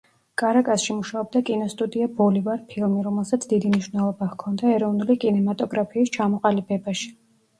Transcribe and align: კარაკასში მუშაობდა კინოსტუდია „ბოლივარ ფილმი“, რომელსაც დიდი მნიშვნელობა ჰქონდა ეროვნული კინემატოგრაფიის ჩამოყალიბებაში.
კარაკასში 0.41 0.93
მუშაობდა 0.99 1.41
კინოსტუდია 1.49 2.07
„ბოლივარ 2.21 2.63
ფილმი“, 2.71 3.03
რომელსაც 3.09 3.45
დიდი 3.51 3.71
მნიშვნელობა 3.73 4.29
ჰქონდა 4.31 4.73
ეროვნული 4.77 5.17
კინემატოგრაფიის 5.25 6.13
ჩამოყალიბებაში. 6.19 7.13